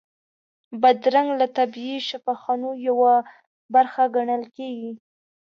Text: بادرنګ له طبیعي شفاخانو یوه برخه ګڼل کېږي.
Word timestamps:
بادرنګ 0.81 1.29
له 1.39 1.47
طبیعي 1.57 1.99
شفاخانو 2.09 2.69
یوه 2.87 3.13
برخه 3.73 4.03
ګڼل 4.15 4.43
کېږي. 4.57 4.91